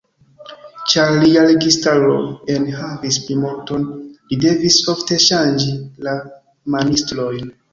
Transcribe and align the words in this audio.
Ĉar 0.93 1.11
lia 1.23 1.43
registaro 1.49 2.15
en 2.55 2.65
havis 2.79 3.19
plimulton, 3.27 3.85
li 4.33 4.41
devis 4.47 4.81
ofte 4.97 5.21
ŝanĝi 5.29 5.73
la 6.09 6.17
ministrojn. 6.79 7.55